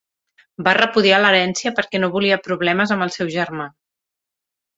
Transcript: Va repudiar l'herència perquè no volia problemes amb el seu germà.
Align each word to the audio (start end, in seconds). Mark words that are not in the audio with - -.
Va 0.67 0.71
repudiar 0.77 1.19
l'herència 1.19 1.73
perquè 1.81 2.01
no 2.01 2.09
volia 2.15 2.39
problemes 2.49 2.95
amb 2.97 3.07
el 3.09 3.13
seu 3.19 3.31
germà. 3.37 3.71